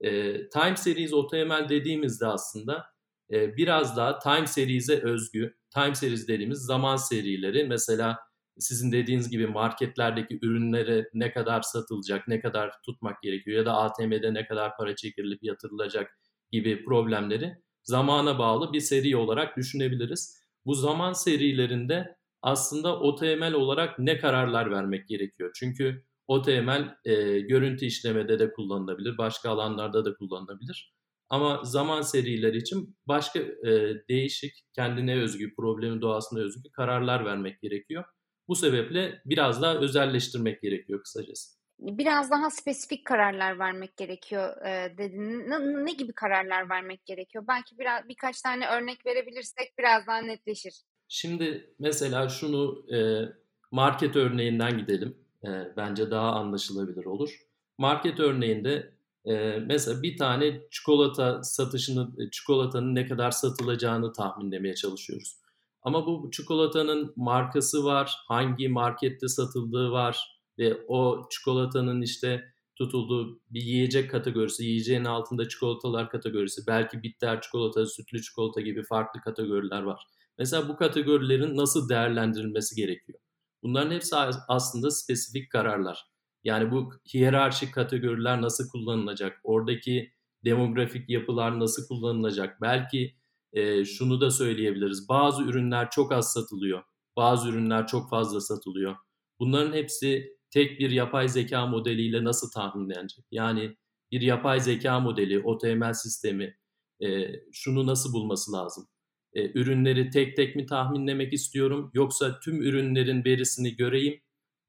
E, 0.00 0.32
time 0.48 0.76
Series 0.76 1.12
AutoML 1.12 1.68
dediğimizde 1.68 2.26
aslında 2.26 2.84
e, 3.32 3.56
biraz 3.56 3.96
daha 3.96 4.18
Time 4.18 4.46
Series'e 4.46 5.02
özgü, 5.02 5.56
Time 5.74 5.94
Series 5.94 6.28
dediğimiz 6.28 6.58
zaman 6.58 6.96
serileri 6.96 7.64
mesela 7.64 8.18
sizin 8.58 8.92
dediğiniz 8.92 9.30
gibi 9.30 9.46
marketlerdeki 9.46 10.38
ürünlere 10.42 11.08
ne 11.14 11.32
kadar 11.32 11.62
satılacak, 11.62 12.28
ne 12.28 12.40
kadar 12.40 12.82
tutmak 12.82 13.22
gerekiyor 13.22 13.58
ya 13.58 13.66
da 13.66 13.76
ATM'de 13.76 14.34
ne 14.34 14.46
kadar 14.46 14.76
para 14.76 14.96
çekirilip 14.96 15.42
yatırılacak 15.42 16.18
gibi 16.50 16.84
problemleri 16.84 17.56
zamana 17.82 18.38
bağlı 18.38 18.72
bir 18.72 18.80
seri 18.80 19.16
olarak 19.16 19.56
düşünebiliriz. 19.56 20.38
Bu 20.66 20.74
zaman 20.74 21.12
serilerinde 21.12 22.16
aslında 22.42 23.00
OTML 23.00 23.52
olarak 23.52 23.98
ne 23.98 24.18
kararlar 24.18 24.70
vermek 24.70 25.08
gerekiyor? 25.08 25.50
Çünkü 25.54 26.04
OTML 26.26 26.94
e, 27.04 27.40
görüntü 27.40 27.86
işlemede 27.86 28.38
de 28.38 28.52
kullanılabilir, 28.52 29.18
başka 29.18 29.50
alanlarda 29.50 30.04
da 30.04 30.14
kullanılabilir. 30.14 30.94
Ama 31.30 31.60
zaman 31.64 32.02
serileri 32.02 32.56
için 32.56 32.96
başka 33.08 33.38
e, 33.38 33.94
değişik, 34.08 34.52
kendine 34.74 35.20
özgü, 35.20 35.54
problemi 35.54 36.00
doğasına 36.00 36.40
özgü 36.40 36.70
kararlar 36.72 37.24
vermek 37.24 37.60
gerekiyor. 37.60 38.04
Bu 38.48 38.56
sebeple 38.56 39.22
biraz 39.24 39.62
daha 39.62 39.74
özelleştirmek 39.74 40.62
gerekiyor 40.62 41.02
kısacası. 41.02 41.62
Biraz 41.78 42.30
daha 42.30 42.50
spesifik 42.50 43.06
kararlar 43.06 43.58
vermek 43.58 43.96
gerekiyor 43.96 44.66
e, 44.66 44.98
dedin. 44.98 45.50
Ne, 45.50 45.84
ne 45.84 45.92
gibi 45.92 46.12
kararlar 46.12 46.70
vermek 46.70 47.06
gerekiyor? 47.06 47.44
Belki 47.48 47.78
biraz 47.78 48.08
birkaç 48.08 48.42
tane 48.42 48.66
örnek 48.68 49.06
verebilirsek 49.06 49.78
biraz 49.78 50.06
daha 50.06 50.18
netleşir. 50.18 50.82
Şimdi 51.14 51.74
mesela 51.78 52.28
şunu 52.28 52.84
e, 52.94 53.28
market 53.70 54.16
örneğinden 54.16 54.78
gidelim. 54.78 55.16
E, 55.44 55.48
bence 55.76 56.10
daha 56.10 56.32
anlaşılabilir 56.32 57.04
olur. 57.04 57.38
Market 57.78 58.20
örneğinde 58.20 58.94
e, 59.24 59.58
mesela 59.66 60.02
bir 60.02 60.16
tane 60.16 60.60
çikolata 60.70 61.42
satışını, 61.42 62.30
çikolatanın 62.30 62.94
ne 62.94 63.06
kadar 63.06 63.30
satılacağını 63.30 64.12
tahminlemeye 64.12 64.74
çalışıyoruz. 64.74 65.36
Ama 65.82 66.06
bu 66.06 66.30
çikolatanın 66.30 67.12
markası 67.16 67.84
var, 67.84 68.16
hangi 68.28 68.68
markette 68.68 69.28
satıldığı 69.28 69.90
var 69.90 70.40
ve 70.58 70.84
o 70.88 71.28
çikolatanın 71.30 72.02
işte 72.02 72.44
tutulduğu 72.76 73.40
bir 73.50 73.62
yiyecek 73.62 74.10
kategorisi, 74.10 74.64
yiyeceğin 74.64 75.04
altında 75.04 75.48
çikolatalar 75.48 76.10
kategorisi, 76.10 76.62
belki 76.66 77.02
bitter 77.02 77.40
çikolata, 77.40 77.86
sütlü 77.86 78.22
çikolata 78.22 78.60
gibi 78.60 78.82
farklı 78.82 79.20
kategoriler 79.20 79.82
var. 79.82 80.06
Mesela 80.38 80.68
bu 80.68 80.76
kategorilerin 80.76 81.56
nasıl 81.56 81.88
değerlendirilmesi 81.88 82.76
gerekiyor? 82.76 83.18
Bunların 83.62 83.90
hepsi 83.90 84.16
aslında 84.48 84.90
spesifik 84.90 85.50
kararlar. 85.50 86.04
Yani 86.44 86.70
bu 86.70 86.92
hiyerarşik 87.14 87.74
kategoriler 87.74 88.42
nasıl 88.42 88.68
kullanılacak? 88.68 89.40
Oradaki 89.44 90.12
demografik 90.44 91.10
yapılar 91.10 91.60
nasıl 91.60 91.88
kullanılacak? 91.88 92.60
Belki 92.60 93.16
e, 93.52 93.84
şunu 93.84 94.20
da 94.20 94.30
söyleyebiliriz. 94.30 95.08
Bazı 95.08 95.42
ürünler 95.42 95.90
çok 95.90 96.12
az 96.12 96.32
satılıyor. 96.32 96.82
Bazı 97.16 97.48
ürünler 97.48 97.86
çok 97.86 98.10
fazla 98.10 98.40
satılıyor. 98.40 98.96
Bunların 99.40 99.72
hepsi 99.72 100.36
tek 100.50 100.80
bir 100.80 100.90
yapay 100.90 101.28
zeka 101.28 101.66
modeliyle 101.66 102.24
nasıl 102.24 102.50
tahminlenecek? 102.50 103.24
Yani 103.30 103.76
bir 104.12 104.20
yapay 104.20 104.60
zeka 104.60 105.00
modeli, 105.00 105.40
OTML 105.40 105.92
sistemi 105.92 106.56
e, 107.02 107.32
şunu 107.52 107.86
nasıl 107.86 108.12
bulması 108.12 108.52
lazım? 108.52 108.88
E, 109.34 109.58
ürünleri 109.58 110.10
tek 110.10 110.36
tek 110.36 110.56
mi 110.56 110.66
tahminlemek 110.66 111.32
istiyorum 111.32 111.90
yoksa 111.94 112.40
tüm 112.40 112.62
ürünlerin 112.62 113.24
verisini 113.24 113.76
göreyim. 113.76 114.20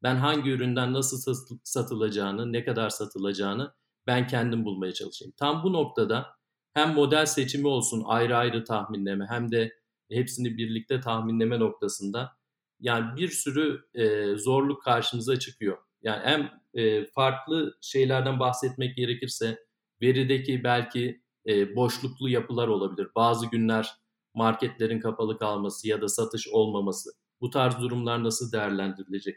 Ben 0.03 0.15
hangi 0.15 0.49
üründen 0.49 0.93
nasıl 0.93 1.33
satılacağını, 1.63 2.53
ne 2.53 2.65
kadar 2.65 2.89
satılacağını 2.89 3.73
ben 4.07 4.27
kendim 4.27 4.65
bulmaya 4.65 4.93
çalışayım. 4.93 5.33
Tam 5.37 5.63
bu 5.63 5.73
noktada 5.73 6.27
hem 6.73 6.93
model 6.93 7.25
seçimi 7.25 7.67
olsun 7.67 8.03
ayrı 8.05 8.37
ayrı 8.37 8.63
tahminleme 8.63 9.25
hem 9.29 9.51
de 9.51 9.73
hepsini 10.11 10.57
birlikte 10.57 11.01
tahminleme 11.01 11.59
noktasında 11.59 12.31
yani 12.79 13.17
bir 13.17 13.29
sürü 13.29 13.85
e, 13.93 14.35
zorluk 14.35 14.83
karşınıza 14.83 15.39
çıkıyor. 15.39 15.77
Yani 16.01 16.21
hem 16.23 16.51
e, 16.73 17.05
farklı 17.05 17.77
şeylerden 17.81 18.39
bahsetmek 18.39 18.95
gerekirse 18.97 19.65
verideki 20.01 20.63
belki 20.63 21.21
e, 21.47 21.75
boşluklu 21.75 22.29
yapılar 22.29 22.67
olabilir. 22.67 23.07
Bazı 23.15 23.45
günler 23.45 24.02
marketlerin 24.33 24.99
kapalı 24.99 25.37
kalması 25.37 25.87
ya 25.87 26.01
da 26.01 26.07
satış 26.07 26.47
olmaması. 26.47 27.09
Bu 27.41 27.49
tarz 27.49 27.79
durumlar 27.79 28.23
nasıl 28.23 28.51
değerlendirilecek? 28.51 29.35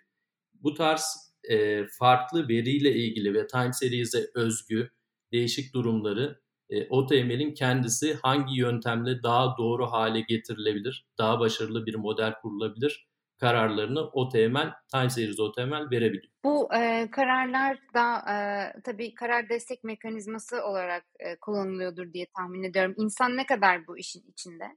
Bu 0.54 0.74
tarz 0.74 1.32
e, 1.50 1.86
farklı 1.86 2.48
veriyle 2.48 2.92
ilgili 2.92 3.34
ve 3.34 3.46
time 3.46 3.72
series'e 3.72 4.26
özgü 4.34 4.90
değişik 5.32 5.74
durumları 5.74 6.40
e, 6.70 6.88
OTML'in 6.88 7.54
kendisi 7.54 8.14
hangi 8.14 8.58
yöntemle 8.58 9.22
daha 9.22 9.56
doğru 9.58 9.86
hale 9.86 10.20
getirilebilir, 10.20 11.06
daha 11.18 11.40
başarılı 11.40 11.86
bir 11.86 11.94
model 11.94 12.34
kurulabilir 12.42 13.06
kararlarını 13.40 14.00
OTML, 14.00 14.72
Time 14.92 15.10
Series 15.10 15.40
OTML 15.40 15.90
verebiliyor. 15.90 16.32
Bu 16.44 16.74
e, 16.74 17.10
kararlar 17.10 17.78
da 17.94 18.18
e, 18.32 18.36
tabii 18.84 19.14
karar 19.14 19.48
destek 19.48 19.84
mekanizması 19.84 20.64
olarak 20.64 21.04
e, 21.18 21.36
kullanılıyordur 21.36 22.12
diye 22.12 22.26
tahmin 22.36 22.62
ediyorum. 22.62 22.94
İnsan 22.98 23.36
ne 23.36 23.46
kadar 23.46 23.86
bu 23.86 23.98
işin 23.98 24.24
içinde? 24.28 24.76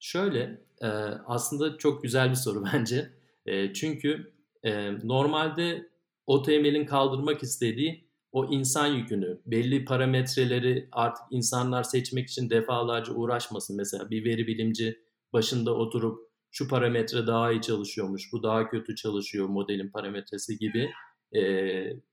Şöyle, 0.00 0.60
e, 0.82 0.86
aslında 1.26 1.78
çok 1.78 2.02
güzel 2.02 2.30
bir 2.30 2.34
soru 2.34 2.64
bence. 2.74 3.10
E, 3.46 3.72
çünkü 3.72 4.32
e, 4.62 4.92
normalde 5.04 5.90
OTML'in 6.26 6.86
kaldırmak 6.86 7.42
istediği 7.42 8.10
o 8.32 8.50
insan 8.50 8.86
yükünü, 8.86 9.40
belli 9.46 9.84
parametreleri 9.84 10.88
artık 10.92 11.24
insanlar 11.30 11.82
seçmek 11.82 12.28
için 12.28 12.50
defalarca 12.50 13.12
uğraşmasın. 13.12 13.76
Mesela 13.76 14.10
bir 14.10 14.24
veri 14.24 14.46
bilimci 14.46 14.98
başında 15.32 15.74
oturup 15.74 16.30
şu 16.50 16.68
parametre 16.68 17.26
daha 17.26 17.52
iyi 17.52 17.60
çalışıyormuş, 17.60 18.32
bu 18.32 18.42
daha 18.42 18.68
kötü 18.68 18.96
çalışıyor 18.96 19.48
modelin 19.48 19.90
parametresi 19.90 20.58
gibi 20.58 20.90
e, 21.36 21.42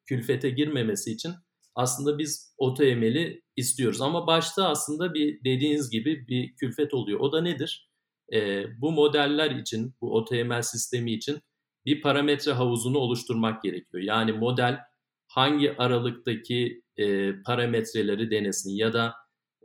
külfete 0.06 0.50
girmemesi 0.50 1.12
için 1.12 1.32
aslında 1.76 2.18
biz 2.18 2.56
AutoML'i 2.60 3.42
istiyoruz. 3.58 4.02
Ama 4.02 4.28
başta 4.28 4.68
aslında 4.70 5.14
bir 5.14 5.44
dediğiniz 5.44 5.90
gibi 5.90 6.28
bir 6.28 6.56
külfet 6.56 6.94
oluyor. 6.94 7.20
O 7.20 7.32
da 7.32 7.42
nedir? 7.42 7.90
E, 8.34 8.66
bu 8.82 8.92
modeller 8.92 9.52
için, 9.52 9.96
bu 10.02 10.18
AutoML 10.18 10.62
sistemi 10.62 11.14
için 11.14 11.40
bir 11.86 12.02
parametre 12.02 12.52
havuzunu 12.52 12.98
oluşturmak 12.98 13.64
gerekiyor. 13.64 14.04
Yani 14.04 14.32
model 14.32 14.80
hangi 15.28 15.78
aralıktaki 15.78 16.82
e, 16.98 17.34
parametreleri 17.42 18.32
denesin 18.32 18.76
ya 18.76 18.94
da 18.94 19.14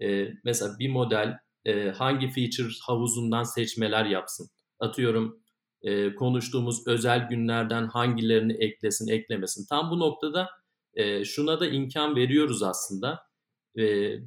e, 0.03 0.29
mesela 0.45 0.79
bir 0.79 0.89
model 0.91 1.39
e, 1.65 1.91
hangi 1.91 2.31
feature 2.31 2.75
havuzundan 2.87 3.43
seçmeler 3.43 4.05
yapsın. 4.05 4.49
Atıyorum 4.81 5.43
e, 5.83 6.15
konuştuğumuz 6.15 6.87
özel 6.87 7.29
günlerden 7.29 7.87
hangilerini 7.87 8.53
eklesin, 8.53 9.09
eklemesin. 9.09 9.67
Tam 9.69 9.91
bu 9.91 9.99
noktada 9.99 10.49
e, 10.95 11.25
şuna 11.25 11.61
da 11.61 11.67
imkan 11.67 12.17
veriyoruz 12.17 12.63
aslında. 12.63 13.32
E, 13.79 13.83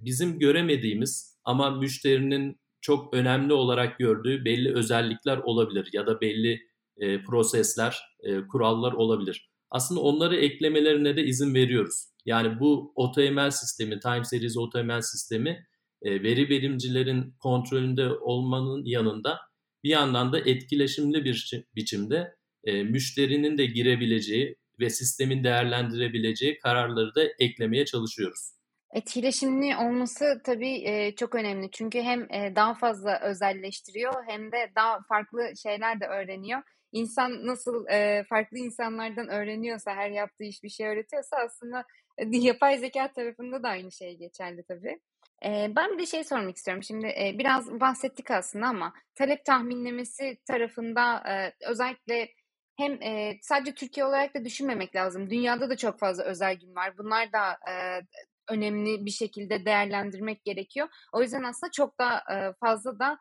bizim 0.05 0.39
göremediğimiz 0.39 1.39
ama 1.43 1.71
müşterinin 1.71 2.59
çok 2.81 3.13
önemli 3.13 3.53
olarak 3.53 3.99
gördüğü 3.99 4.45
belli 4.45 4.73
özellikler 4.73 5.37
olabilir 5.37 5.89
ya 5.93 6.07
da 6.07 6.21
belli 6.21 6.61
e, 6.97 7.23
prosesler, 7.23 7.99
e, 8.23 8.47
kurallar 8.47 8.93
olabilir. 8.93 9.49
Aslında 9.69 10.01
onları 10.01 10.35
eklemelerine 10.35 11.17
de 11.17 11.23
izin 11.23 11.53
veriyoruz. 11.53 12.05
Yani 12.25 12.59
bu 12.59 12.93
AutoML 12.95 13.49
sistemi, 13.51 13.99
Time 13.99 14.23
Series 14.23 14.57
AutoML 14.57 15.01
sistemi 15.01 15.65
e, 16.01 16.23
veri 16.23 16.49
bilimcilerin 16.49 17.35
kontrolünde 17.39 18.09
olmanın 18.09 18.85
yanında 18.85 19.39
bir 19.83 19.89
yandan 19.89 20.33
da 20.33 20.39
etkileşimli 20.39 21.25
bir 21.25 21.63
biçimde 21.75 22.35
müşterinin 22.65 23.57
de 23.57 23.65
girebileceği 23.65 24.55
ve 24.79 24.89
sistemin 24.89 25.43
değerlendirebileceği 25.43 26.59
kararları 26.59 27.15
da 27.15 27.23
eklemeye 27.39 27.85
çalışıyoruz. 27.85 28.54
Etkileşimli 28.95 29.77
olması 29.77 30.41
tabii 30.43 30.83
e, 30.85 31.15
çok 31.15 31.35
önemli. 31.35 31.71
Çünkü 31.71 32.01
hem 32.01 32.31
e, 32.31 32.55
daha 32.55 32.73
fazla 32.73 33.19
özelleştiriyor 33.19 34.23
hem 34.27 34.51
de 34.51 34.71
daha 34.75 34.99
farklı 35.09 35.51
şeyler 35.63 35.99
de 35.99 36.05
öğreniyor. 36.05 36.61
İnsan 36.91 37.47
nasıl 37.47 37.87
e, 37.87 38.23
farklı 38.29 38.57
insanlardan 38.57 39.29
öğreniyorsa, 39.29 39.95
her 39.95 40.09
yaptığı 40.09 40.43
iş 40.43 40.63
bir 40.63 40.69
şey 40.69 40.87
öğretiyorsa 40.87 41.37
aslında 41.37 41.83
e, 42.17 42.25
yapay 42.37 42.77
zeka 42.77 43.11
tarafında 43.13 43.63
da 43.63 43.69
aynı 43.69 43.91
şey 43.91 44.17
geçerli 44.17 44.63
tabii. 44.63 44.99
E, 45.45 45.71
ben 45.75 45.93
bir 45.93 45.99
de 45.99 46.05
şey 46.05 46.23
sormak 46.23 46.57
istiyorum. 46.57 46.83
Şimdi 46.83 47.07
e, 47.07 47.35
biraz 47.37 47.79
bahsettik 47.79 48.31
aslında 48.31 48.67
ama 48.67 48.93
talep 49.15 49.45
tahminlemesi 49.45 50.37
tarafında 50.47 51.23
e, 51.29 51.53
özellikle 51.69 52.29
hem 52.77 53.01
e, 53.01 53.37
sadece 53.41 53.73
Türkiye 53.73 54.05
olarak 54.05 54.35
da 54.35 54.45
düşünmemek 54.45 54.95
lazım. 54.95 55.29
Dünyada 55.29 55.69
da 55.69 55.77
çok 55.77 55.99
fazla 55.99 56.23
özel 56.23 56.59
gün 56.59 56.75
var. 56.75 56.97
Bunlar 56.97 57.31
da 57.31 57.57
e, 57.71 58.01
önemli 58.49 59.05
bir 59.05 59.11
şekilde 59.11 59.65
değerlendirmek 59.65 60.45
gerekiyor. 60.45 60.87
O 61.13 61.21
yüzden 61.21 61.43
aslında 61.43 61.71
çok 61.71 61.99
da 61.99 62.23
fazla 62.59 62.99
da 62.99 63.19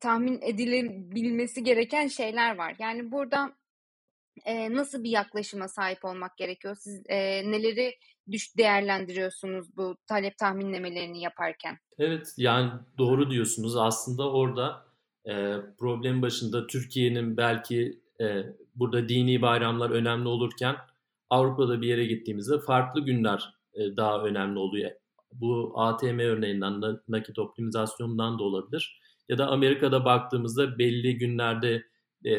tahmin 0.00 0.40
edilebilmesi 0.42 1.64
gereken 1.64 2.06
şeyler 2.06 2.56
var. 2.56 2.76
Yani 2.78 3.12
burada 3.12 3.52
nasıl 4.70 5.04
bir 5.04 5.10
yaklaşıma 5.10 5.68
sahip 5.68 6.04
olmak 6.04 6.36
gerekiyor? 6.36 6.76
Siz 6.80 7.02
neleri 7.46 7.94
düş 8.32 8.56
değerlendiriyorsunuz 8.56 9.76
bu 9.76 9.96
talep 10.06 10.38
tahminlemelerini 10.38 11.20
yaparken? 11.20 11.78
Evet 11.98 12.34
yani 12.36 12.70
doğru 12.98 13.30
diyorsunuz. 13.30 13.76
Aslında 13.76 14.32
orada 14.32 14.86
problemin 15.78 16.22
başında 16.22 16.66
Türkiye'nin 16.66 17.36
belki 17.36 18.00
burada 18.74 19.08
dini 19.08 19.42
bayramlar 19.42 19.90
önemli 19.90 20.28
olurken 20.28 20.76
Avrupa'da 21.30 21.82
bir 21.82 21.86
yere 21.86 22.06
gittiğimizde 22.06 22.58
farklı 22.58 23.04
günler 23.04 23.55
daha 23.96 24.22
önemli 24.22 24.58
oluyor. 24.58 24.90
Bu 25.32 25.72
ATM 25.76 26.18
örneğinden, 26.18 26.82
nakit 27.08 27.38
optimizasyonundan 27.38 28.38
da 28.38 28.42
olabilir. 28.42 29.00
Ya 29.28 29.38
da 29.38 29.46
Amerika'da 29.46 30.04
baktığımızda 30.04 30.78
belli 30.78 31.18
günlerde 31.18 31.82
e, 32.26 32.34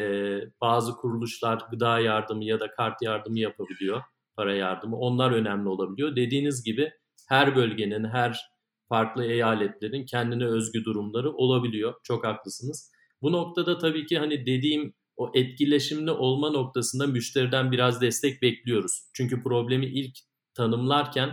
bazı 0.60 0.92
kuruluşlar 0.92 1.58
gıda 1.70 2.00
yardımı 2.00 2.44
ya 2.44 2.60
da 2.60 2.70
kart 2.70 3.02
yardımı 3.02 3.38
yapabiliyor, 3.38 4.02
para 4.36 4.54
yardımı. 4.54 4.96
Onlar 4.96 5.30
önemli 5.30 5.68
olabiliyor. 5.68 6.16
Dediğiniz 6.16 6.64
gibi 6.64 6.90
her 7.28 7.56
bölgenin, 7.56 8.04
her 8.04 8.40
farklı 8.88 9.24
eyaletlerin 9.24 10.06
kendine 10.06 10.44
özgü 10.46 10.84
durumları 10.84 11.32
olabiliyor. 11.32 11.94
Çok 12.02 12.26
haklısınız. 12.26 12.92
Bu 13.22 13.32
noktada 13.32 13.78
tabii 13.78 14.06
ki 14.06 14.18
hani 14.18 14.46
dediğim 14.46 14.94
o 15.16 15.30
etkileşimli 15.34 16.10
olma 16.10 16.50
noktasında 16.50 17.06
müşteriden 17.06 17.72
biraz 17.72 18.00
destek 18.00 18.42
bekliyoruz. 18.42 18.92
Çünkü 19.14 19.42
problemi 19.42 19.86
ilk 19.86 20.18
tanımlarken 20.58 21.30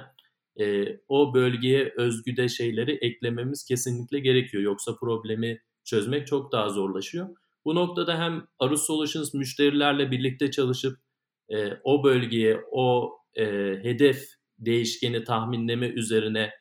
e, 0.60 0.98
o 1.08 1.34
bölgeye 1.34 1.94
özgü 1.98 2.38
de 2.38 2.50
şeyleri 2.50 2.98
eklememiz 3.02 3.66
kesinlikle 3.66 4.20
gerekiyor. 4.20 4.64
Yoksa 4.64 4.96
problemi 4.96 5.62
çözmek 5.84 6.28
çok 6.28 6.52
daha 6.52 6.70
zorlaşıyor. 6.70 7.30
Bu 7.66 7.76
noktada 7.76 8.20
hem 8.20 8.48
Arus 8.60 8.86
Solutions 8.86 9.34
müşterilerle 9.34 10.12
birlikte 10.12 10.52
çalışıp 10.52 10.98
e, 11.50 11.74
o 11.84 12.04
bölgeye, 12.04 12.62
o 12.72 13.18
e, 13.36 13.46
hedef 13.84 14.26
değişkeni 14.60 15.24
tahminleme 15.24 15.88
üzerine 15.88 16.52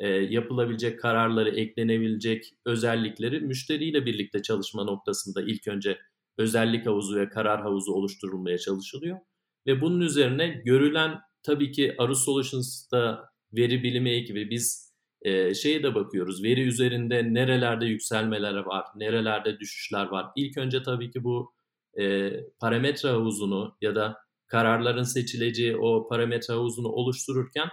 e, 0.00 0.08
yapılabilecek 0.08 1.00
kararları, 1.00 1.50
eklenebilecek 1.50 2.44
özellikleri 2.66 3.40
müşteriyle 3.40 4.06
birlikte 4.06 4.42
çalışma 4.42 4.84
noktasında 4.84 5.42
ilk 5.42 5.68
önce 5.68 5.98
özellik 6.38 6.86
havuzu 6.86 7.16
ve 7.16 7.28
karar 7.28 7.62
havuzu 7.62 7.92
oluşturulmaya 7.92 8.58
çalışılıyor. 8.58 9.18
Ve 9.66 9.80
bunun 9.80 10.00
üzerine 10.00 10.48
görülen 10.48 11.20
tabii 11.48 11.72
ki 11.72 11.94
Arus 11.98 12.24
Solutions'ta 12.24 13.30
veri 13.52 13.82
bilimi 13.82 14.10
ekibi 14.10 14.50
biz 14.50 14.92
e, 15.22 15.54
şeye 15.54 15.82
de 15.82 15.94
bakıyoruz. 15.94 16.42
Veri 16.42 16.60
üzerinde 16.60 17.34
nerelerde 17.34 17.86
yükselmeler 17.86 18.54
var, 18.54 18.84
nerelerde 18.96 19.58
düşüşler 19.60 20.06
var. 20.06 20.26
İlk 20.36 20.58
önce 20.58 20.82
tabii 20.82 21.10
ki 21.10 21.24
bu 21.24 21.52
e, 22.00 22.32
parametre 22.60 23.08
havuzunu 23.08 23.76
ya 23.80 23.94
da 23.94 24.16
kararların 24.46 25.02
seçileceği 25.02 25.76
o 25.76 26.08
parametre 26.08 26.54
havuzunu 26.54 26.88
oluştururken 26.88 27.68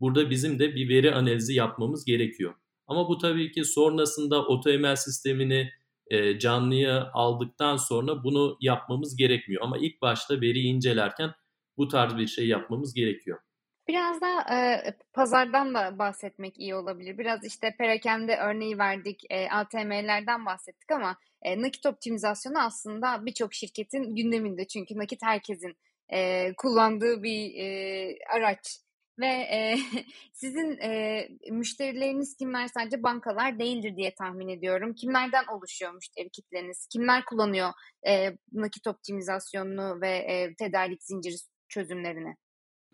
burada 0.00 0.30
bizim 0.30 0.58
de 0.58 0.74
bir 0.74 0.88
veri 0.88 1.14
analizi 1.14 1.54
yapmamız 1.54 2.04
gerekiyor. 2.04 2.54
Ama 2.86 3.08
bu 3.08 3.18
tabii 3.18 3.52
ki 3.52 3.64
sonrasında 3.64 4.36
AutoML 4.36 4.96
sistemini 4.96 5.70
e, 6.06 6.38
canlıya 6.38 7.10
aldıktan 7.12 7.76
sonra 7.76 8.24
bunu 8.24 8.56
yapmamız 8.60 9.16
gerekmiyor. 9.16 9.62
Ama 9.64 9.78
ilk 9.78 10.02
başta 10.02 10.40
veriyi 10.40 10.66
incelerken 10.66 11.30
bu 11.80 11.88
tarz 11.88 12.16
bir 12.16 12.26
şey 12.26 12.48
yapmamız 12.48 12.94
gerekiyor. 12.94 13.38
Biraz 13.88 14.20
da 14.20 14.54
e, 14.54 14.84
pazardan 15.12 15.74
da 15.74 15.98
bahsetmek 15.98 16.58
iyi 16.58 16.74
olabilir. 16.74 17.18
Biraz 17.18 17.44
işte 17.44 17.74
perakende 17.78 18.36
örneği 18.36 18.78
verdik, 18.78 19.20
e, 19.30 19.48
ATM'lerden 19.50 20.46
bahsettik 20.46 20.90
ama 20.90 21.16
e, 21.42 21.62
nakit 21.62 21.86
optimizasyonu 21.86 22.58
aslında 22.58 23.26
birçok 23.26 23.54
şirketin 23.54 24.14
gündeminde. 24.14 24.66
Çünkü 24.66 24.98
nakit 24.98 25.22
herkesin 25.22 25.76
e, 26.12 26.52
kullandığı 26.56 27.22
bir 27.22 27.54
e, 27.56 28.18
araç 28.34 28.80
ve 29.18 29.26
e, 29.26 29.76
sizin 30.32 30.78
e, 30.78 31.28
müşterileriniz 31.50 32.36
kimler 32.36 32.68
sadece 32.68 33.02
bankalar 33.02 33.58
değildir 33.58 33.96
diye 33.96 34.14
tahmin 34.14 34.48
ediyorum. 34.48 34.94
Kimlerden 34.94 35.44
oluşuyor 35.46 35.92
müşteri 35.92 36.30
kitleniz? 36.30 36.86
Kimler 36.92 37.24
kullanıyor 37.24 37.70
e, 38.06 38.36
nakit 38.52 38.86
optimizasyonunu 38.86 40.00
ve 40.00 40.10
e, 40.10 40.54
tedarik 40.54 41.02
zinciri 41.02 41.36
çözümlerini? 41.70 42.36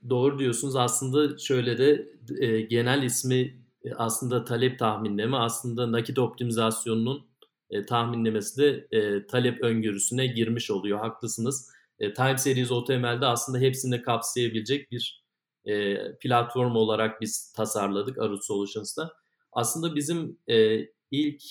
Doğru 0.09 0.39
diyorsunuz. 0.39 0.77
Aslında 0.77 1.39
şöyle 1.39 1.79
de 1.79 2.09
e, 2.39 2.61
genel 2.61 3.03
ismi 3.03 3.67
e, 3.85 3.95
aslında 3.95 4.45
talep 4.45 4.79
tahminleme 4.79 5.37
aslında 5.37 5.93
nakit 5.93 6.19
optimizasyonunun 6.19 7.27
e, 7.71 7.87
tahminlemesi 7.87 8.63
de 8.63 8.87
e, 8.99 9.27
talep 9.27 9.65
öngörüsüne 9.65 10.27
girmiş 10.27 10.71
oluyor. 10.71 10.99
Haklısınız. 10.99 11.71
E, 11.99 12.13
Time 12.13 12.39
Series 12.39 12.71
OTML'de 12.71 13.27
aslında 13.27 13.59
hepsini 13.59 14.03
kapsayabilecek 14.03 14.91
bir 14.91 15.25
e, 15.65 15.97
platform 16.17 16.77
olarak 16.77 17.21
biz 17.21 17.53
tasarladık 17.53 18.19
Arut 18.19 18.45
Solutions'ta. 18.45 19.13
Aslında 19.53 19.95
bizim 19.95 20.39
e, 20.49 20.79
ilk 21.11 21.43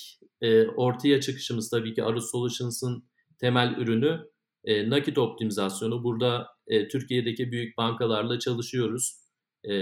e, 0.42 0.68
ortaya 0.68 1.22
çıkışımız 1.22 1.70
tabii 1.70 1.94
ki 1.94 2.04
Arut 2.04 2.24
Solutions'ın 2.24 3.04
temel 3.40 3.76
ürünü 3.78 4.35
e, 4.66 4.90
nakit 4.90 5.18
optimizasyonu. 5.18 6.04
Burada 6.04 6.48
e, 6.68 6.88
Türkiye'deki 6.88 7.52
büyük 7.52 7.78
bankalarla 7.78 8.40
çalışıyoruz. 8.40 9.20
E, 9.64 9.74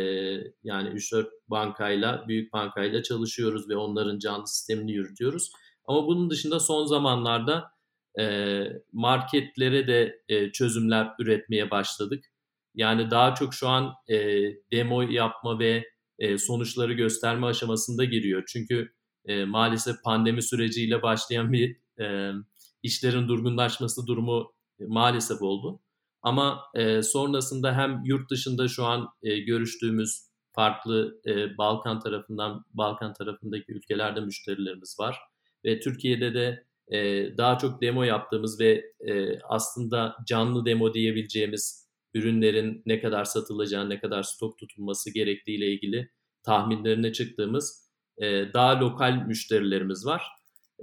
yani 0.63 0.89
3-4 0.89 1.27
bankayla, 1.47 2.27
büyük 2.27 2.53
bankayla 2.53 3.03
çalışıyoruz 3.03 3.69
ve 3.69 3.75
onların 3.75 4.19
canlı 4.19 4.47
sistemini 4.47 4.91
yürütüyoruz. 4.91 5.51
Ama 5.85 6.07
bunun 6.07 6.29
dışında 6.29 6.59
son 6.59 6.85
zamanlarda 6.85 7.71
e, 8.19 8.63
marketlere 8.93 9.87
de 9.87 10.21
e, 10.29 10.51
çözümler 10.51 11.07
üretmeye 11.19 11.71
başladık. 11.71 12.25
Yani 12.75 13.11
daha 13.11 13.35
çok 13.35 13.53
şu 13.53 13.67
an 13.67 13.93
e, 14.09 14.17
demo 14.71 15.01
yapma 15.01 15.59
ve 15.59 15.83
e, 16.19 16.37
sonuçları 16.37 16.93
gösterme 16.93 17.47
aşamasında 17.47 18.03
giriyor. 18.03 18.43
Çünkü 18.47 18.93
e, 19.25 19.45
maalesef 19.45 20.03
pandemi 20.03 20.41
süreciyle 20.41 21.01
başlayan 21.01 21.51
bir 21.53 21.77
e, 21.99 22.31
işlerin 22.83 23.27
durgunlaşması 23.27 24.07
durumu 24.07 24.53
maalesef 24.87 25.41
oldu. 25.41 25.79
Ama 26.21 26.61
e, 26.75 27.01
sonrasında 27.01 27.75
hem 27.75 28.01
yurt 28.05 28.29
dışında 28.31 28.67
şu 28.67 28.85
an 28.85 29.07
e, 29.23 29.39
görüştüğümüz 29.39 30.27
farklı 30.55 31.21
e, 31.27 31.57
Balkan 31.57 31.99
tarafından 31.99 32.65
Balkan 32.73 33.13
tarafındaki 33.13 33.71
ülkelerde 33.71 34.19
müşterilerimiz 34.21 34.95
var 34.99 35.17
ve 35.65 35.79
Türkiye'de 35.79 36.33
de 36.33 36.65
e, 36.91 36.97
daha 37.37 37.57
çok 37.57 37.81
demo 37.81 38.03
yaptığımız 38.03 38.59
ve 38.59 38.83
e, 39.07 39.39
aslında 39.39 40.15
canlı 40.27 40.65
demo 40.65 40.93
diyebileceğimiz 40.93 41.89
ürünlerin 42.13 42.81
ne 42.85 43.01
kadar 43.01 43.25
satılacağı, 43.25 43.89
ne 43.89 43.99
kadar 43.99 44.23
stok 44.23 44.57
tutulması 44.57 45.13
gerektiği 45.13 45.57
ile 45.57 45.67
ilgili 45.73 46.09
tahminlerine 46.43 47.13
çıktığımız 47.13 47.89
e, 48.17 48.53
daha 48.53 48.79
lokal 48.79 49.25
müşterilerimiz 49.27 50.05
var. 50.05 50.23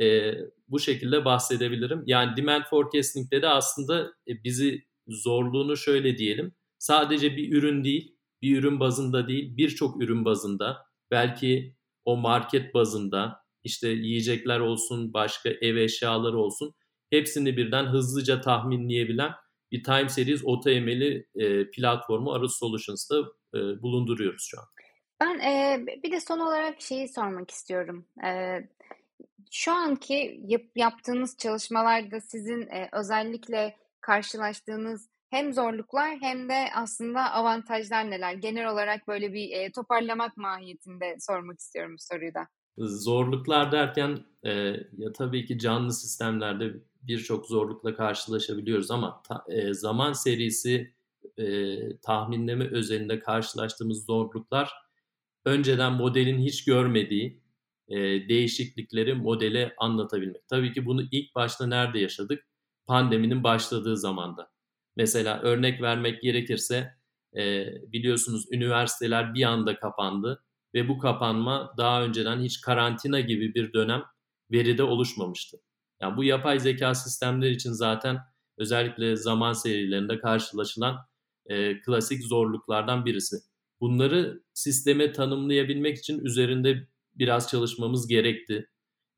E, 0.01 0.35
bu 0.69 0.79
şekilde 0.79 1.25
bahsedebilirim. 1.25 2.03
Yani 2.07 2.37
demand 2.37 2.63
forecasting'de 2.71 3.43
de 3.43 3.49
aslında 3.49 4.13
e, 4.29 4.45
bizi 4.45 4.85
zorluğunu 5.09 5.77
şöyle 5.77 6.19
diyelim. 6.19 6.55
Sadece 6.79 7.37
bir 7.37 7.57
ürün 7.57 7.85
değil, 7.85 8.17
bir 8.43 8.59
ürün 8.59 8.81
bazında 8.81 9.29
değil, 9.29 9.57
birçok 9.57 10.03
ürün 10.03 10.25
bazında, 10.25 10.87
belki 11.11 11.77
o 12.05 12.17
market 12.17 12.75
bazında, 12.75 13.41
işte 13.65 13.89
yiyecekler 13.89 14.61
olsun, 14.61 15.13
başka 15.13 15.49
ev 15.49 15.77
eşyaları 15.77 16.39
olsun, 16.39 16.75
hepsini 17.11 17.57
birden 17.57 17.87
hızlıca 17.87 18.41
tahminleyebilen 18.41 19.33
bir 19.73 19.85
time 19.85 20.09
series 20.09 20.45
OTM'li 20.45 21.27
e, 21.35 21.71
platformu 21.71 22.33
Arus 22.33 22.59
Solutions'ta 22.59 23.17
e, 23.55 23.59
bulunduruyoruz 23.83 24.47
şu 24.51 24.61
an. 24.61 24.67
Ben 25.21 25.39
e, 25.39 25.85
bir 26.03 26.13
de 26.13 26.21
son 26.21 26.39
olarak 26.39 26.81
şeyi 26.81 27.09
sormak 27.09 27.51
istiyorum. 27.51 28.07
E, 28.25 28.61
şu 29.51 29.73
anki 29.73 30.41
yap, 30.47 30.63
yaptığınız 30.77 31.37
çalışmalarda 31.37 32.21
sizin 32.21 32.61
e, 32.61 32.89
özellikle 32.93 33.77
karşılaştığınız 34.01 35.11
hem 35.31 35.53
zorluklar 35.53 36.19
hem 36.21 36.49
de 36.49 36.69
aslında 36.75 37.33
avantajlar 37.33 38.11
neler? 38.11 38.35
Genel 38.35 38.73
olarak 38.73 39.09
böyle 39.09 39.33
bir 39.33 39.51
e, 39.51 39.73
toparlamak 39.73 40.37
mahiyetinde 40.37 41.17
sormak 41.21 41.59
istiyorum 41.59 41.95
bu 41.95 42.03
soruyu 42.15 42.35
da. 42.35 42.47
Zorluklar 42.79 43.73
derken 43.73 44.19
e, 44.43 44.51
ya 44.97 45.13
tabii 45.19 45.47
ki 45.47 45.59
canlı 45.59 45.93
sistemlerde 45.93 46.73
birçok 47.03 47.47
zorlukla 47.47 47.95
karşılaşabiliyoruz 47.95 48.91
ama 48.91 49.23
ta, 49.23 49.45
e, 49.49 49.75
zaman 49.75 50.13
serisi 50.13 50.95
e, 51.39 51.77
tahminleme 51.97 52.69
özelinde 52.71 53.21
karşılaştığımız 53.21 54.05
zorluklar 54.07 54.73
önceden 55.45 55.93
modelin 55.93 56.39
hiç 56.39 56.65
görmediği 56.65 57.40
e, 57.91 57.97
değişiklikleri 58.29 59.15
modele 59.15 59.75
anlatabilmek. 59.79 60.49
Tabii 60.49 60.73
ki 60.73 60.87
bunu 60.87 61.03
ilk 61.11 61.35
başta 61.35 61.67
nerede 61.67 61.99
yaşadık? 61.99 62.47
Pandeminin 62.87 63.45
başladığı 63.45 63.97
zamanda. 63.97 64.51
Mesela 64.97 65.41
örnek 65.41 65.83
vermek 65.83 66.23
gerekirse 66.23 66.95
e, 67.37 67.67
biliyorsunuz 67.93 68.45
üniversiteler 68.53 69.35
bir 69.35 69.43
anda 69.43 69.79
kapandı 69.79 70.45
ve 70.75 70.89
bu 70.89 70.99
kapanma 70.99 71.75
daha 71.79 72.05
önceden 72.05 72.41
hiç 72.41 72.61
karantina 72.61 73.21
gibi 73.21 73.55
bir 73.55 73.73
dönem 73.73 74.03
veride 74.51 74.83
oluşmamıştı. 74.83 75.57
Yani 76.01 76.17
bu 76.17 76.25
yapay 76.25 76.61
zeka 76.61 76.95
sistemleri 76.95 77.53
için 77.53 77.73
zaten 77.73 78.19
özellikle 78.59 79.17
zaman 79.17 79.53
serilerinde 79.53 80.19
karşılaşılan 80.19 80.97
e, 81.47 81.81
klasik 81.81 82.25
zorluklardan 82.25 83.07
birisi. 83.07 83.37
Bunları 83.81 84.43
sisteme 84.55 85.13
tanımlayabilmek 85.13 85.99
için 85.99 86.25
üzerinde 86.25 86.89
biraz 87.15 87.51
çalışmamız 87.51 88.09
gerekti 88.09 88.71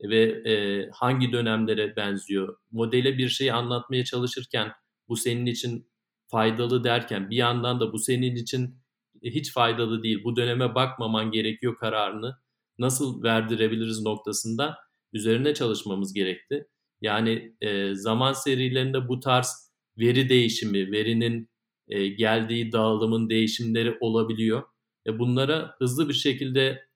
ve 0.03 0.23
e, 0.51 0.89
hangi 0.93 1.33
dönemlere 1.33 1.97
benziyor. 1.97 2.57
Modele 2.71 3.19
bir 3.19 3.29
şey 3.29 3.53
anlatmaya 3.53 4.05
çalışırken 4.05 4.73
bu 5.09 5.17
senin 5.17 5.47
için 5.47 5.91
faydalı 6.29 6.85
derken 6.85 7.31
bir 7.31 7.37
yandan 7.37 7.81
da 7.81 7.93
bu 7.93 7.99
senin 7.99 8.37
için 8.37 8.83
hiç 9.23 9.53
faydalı 9.53 10.03
değil, 10.03 10.25
bu 10.25 10.37
döneme 10.37 10.75
bakmaman 10.75 11.31
gerekiyor 11.31 11.77
kararını 11.77 12.37
nasıl 12.79 13.23
verdirebiliriz 13.23 14.03
noktasında 14.03 14.79
üzerine 15.13 15.55
çalışmamız 15.55 16.13
gerekti. 16.13 16.67
Yani 17.01 17.57
e, 17.61 17.95
zaman 17.95 18.33
serilerinde 18.33 19.09
bu 19.09 19.21
tarz 19.21 19.73
veri 19.99 20.29
değişimi, 20.29 20.93
verinin 20.93 21.51
e, 21.89 22.09
geldiği 22.09 22.73
dağılımın 22.73 23.31
değişimleri 23.31 23.97
olabiliyor. 24.01 24.63
E, 25.07 25.19
bunlara 25.19 25.75
hızlı 25.79 26.09
bir 26.09 26.15
şekilde 26.15 26.87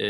e, 0.00 0.08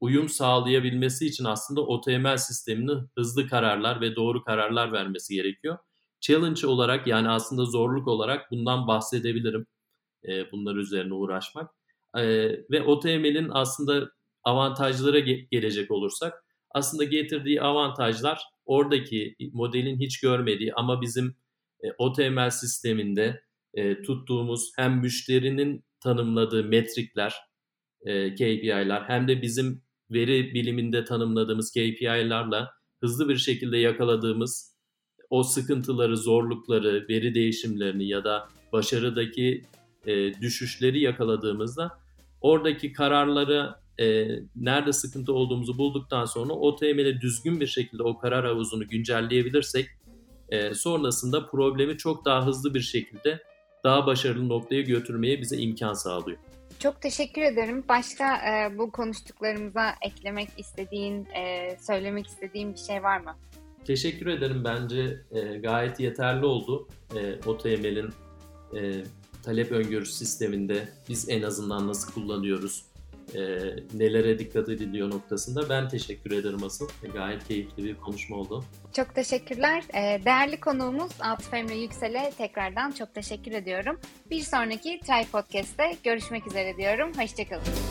uyum 0.00 0.28
sağlayabilmesi 0.28 1.26
için 1.26 1.44
aslında 1.44 1.80
OTML 1.80 2.36
sisteminin 2.36 3.08
hızlı 3.18 3.48
kararlar 3.48 4.00
ve 4.00 4.16
doğru 4.16 4.44
kararlar 4.44 4.92
vermesi 4.92 5.34
gerekiyor. 5.34 5.78
Challenge 6.20 6.66
olarak 6.66 7.06
yani 7.06 7.28
aslında 7.28 7.64
zorluk 7.64 8.08
olarak 8.08 8.50
bundan 8.50 8.86
bahsedebilirim. 8.86 9.66
E, 10.28 10.52
bunlar 10.52 10.76
üzerine 10.76 11.14
uğraşmak. 11.14 11.70
E, 12.16 12.22
ve 12.70 12.82
OTML'in 12.82 13.48
aslında 13.52 14.10
avantajlara 14.44 15.18
ge- 15.18 15.48
gelecek 15.50 15.90
olursak 15.90 16.44
aslında 16.70 17.04
getirdiği 17.04 17.62
avantajlar 17.62 18.42
oradaki 18.64 19.36
modelin 19.52 20.00
hiç 20.00 20.20
görmediği 20.20 20.74
ama 20.74 21.00
bizim 21.00 21.36
e, 21.84 21.92
OTML 21.98 22.50
sisteminde 22.50 23.42
e, 23.74 24.02
tuttuğumuz 24.02 24.72
hem 24.76 25.00
müşterinin 25.00 25.84
tanımladığı 26.00 26.64
metrikler, 26.64 27.34
e, 28.04 28.34
KPI'ler 28.34 29.02
hem 29.06 29.28
de 29.28 29.42
bizim 29.42 29.82
veri 30.10 30.54
biliminde 30.54 31.04
tanımladığımız 31.04 31.70
KPI'larla 31.70 32.72
hızlı 33.00 33.28
bir 33.28 33.36
şekilde 33.36 33.78
yakaladığımız 33.78 34.76
o 35.30 35.42
sıkıntıları, 35.42 36.16
zorlukları, 36.16 37.06
veri 37.08 37.34
değişimlerini 37.34 38.08
ya 38.08 38.24
da 38.24 38.48
başarıdaki 38.72 39.62
e, 40.06 40.40
düşüşleri 40.40 41.00
yakaladığımızda 41.00 41.98
oradaki 42.40 42.92
kararları 42.92 43.74
e, 44.00 44.28
nerede 44.56 44.92
sıkıntı 44.92 45.32
olduğumuzu 45.32 45.78
bulduktan 45.78 46.24
sonra 46.24 46.52
OTM'de 46.52 47.20
düzgün 47.20 47.60
bir 47.60 47.66
şekilde 47.66 48.02
o 48.02 48.18
karar 48.18 48.46
havuzunu 48.46 48.88
güncelleyebilirsek 48.88 49.86
e, 50.48 50.74
sonrasında 50.74 51.46
problemi 51.46 51.96
çok 51.96 52.24
daha 52.24 52.46
hızlı 52.46 52.74
bir 52.74 52.80
şekilde 52.80 53.42
daha 53.84 54.06
başarılı 54.06 54.48
noktaya 54.48 54.82
götürmeye 54.82 55.40
bize 55.40 55.56
imkan 55.56 55.92
sağlıyor. 55.92 56.38
Çok 56.78 57.02
teşekkür 57.02 57.42
ederim. 57.42 57.84
Başka 57.88 58.36
e, 58.36 58.78
bu 58.78 58.90
konuştuklarımıza 58.90 59.94
eklemek 60.02 60.48
istediğin, 60.56 61.24
e, 61.24 61.76
söylemek 61.80 62.26
istediğin 62.26 62.72
bir 62.72 62.78
şey 62.78 63.02
var 63.02 63.20
mı? 63.20 63.36
Teşekkür 63.84 64.26
ederim. 64.26 64.64
Bence 64.64 65.20
e, 65.30 65.40
gayet 65.58 66.00
yeterli 66.00 66.46
oldu. 66.46 66.88
E, 67.16 67.48
OTML'in 67.48 68.10
e, 68.76 69.04
talep 69.42 69.72
öngörüsü 69.72 70.12
sisteminde 70.12 70.88
biz 71.08 71.28
en 71.28 71.42
azından 71.42 71.88
nasıl 71.88 72.12
kullanıyoruz? 72.12 72.84
E, 73.34 73.40
nelere 73.94 74.38
dikkat 74.38 74.68
ediliyor 74.68 75.10
noktasında 75.10 75.68
ben 75.68 75.88
teşekkür 75.88 76.30
ederim 76.30 76.64
asıl. 76.64 76.88
Gayet 77.14 77.48
keyifli 77.48 77.84
bir 77.84 77.96
konuşma 77.96 78.36
oldu. 78.36 78.64
Çok 78.92 79.14
teşekkürler. 79.14 79.82
E, 79.94 80.24
değerli 80.24 80.60
konuğumuz 80.60 81.12
Atıf 81.20 81.54
Emre 81.54 81.76
Yüksel'e 81.76 82.32
tekrardan 82.38 82.90
çok 82.90 83.14
teşekkür 83.14 83.52
ediyorum. 83.52 84.00
Bir 84.30 84.40
sonraki 84.40 85.00
Try 85.00 85.30
Podcast'te 85.32 85.96
görüşmek 86.04 86.46
üzere 86.46 86.76
diyorum. 86.76 87.12
Hoşçakalın. 87.18 87.85